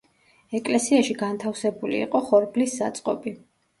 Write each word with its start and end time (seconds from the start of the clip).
ეკლესიაში 0.59 1.15
განთავსებული 1.21 1.99
იყო 2.07 2.23
ხორბლის 2.31 2.77
საწყობი. 2.81 3.37